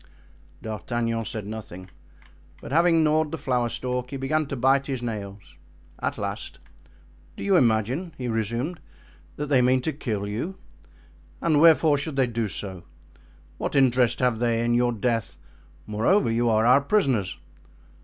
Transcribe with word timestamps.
D'Artagnan 0.63 1.25
said 1.25 1.45
nothing, 1.45 1.91
but, 2.59 2.71
after 2.71 2.75
having 2.75 3.03
gnawed 3.03 3.31
the 3.31 3.37
flower 3.37 3.69
stalk, 3.69 4.09
he 4.09 4.17
began 4.17 4.47
to 4.47 4.55
bite 4.55 4.87
his 4.87 5.03
nails. 5.03 5.57
At 5.99 6.17
last: 6.17 6.57
"Do 7.37 7.43
you 7.43 7.55
imagine," 7.55 8.15
he 8.17 8.27
resumed, 8.27 8.79
"that 9.35 9.45
they 9.49 9.61
mean 9.61 9.79
to 9.81 9.93
kill 9.93 10.27
you? 10.27 10.57
And 11.39 11.59
wherefore 11.59 11.99
should 11.99 12.15
they 12.15 12.25
do 12.25 12.47
so? 12.47 12.81
What 13.59 13.75
interest 13.75 14.17
have 14.21 14.39
they 14.39 14.65
in 14.65 14.73
your 14.73 14.91
death? 14.91 15.37
Moreover, 15.85 16.31
you 16.31 16.49
are 16.49 16.65
our 16.65 16.81
prisoners." 16.81 17.37